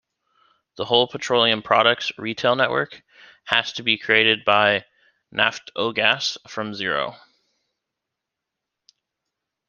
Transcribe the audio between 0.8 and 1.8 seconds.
whole petroleum